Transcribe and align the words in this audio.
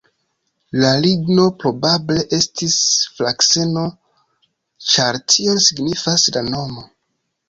La 0.83 0.91
ligno 1.01 1.43
probable 1.63 2.23
estis 2.37 2.77
frakseno, 3.17 3.83
ĉar 4.95 5.21
tion 5.35 5.61
signifas 5.67 6.25
la 6.39 6.45
nomo. 6.49 6.87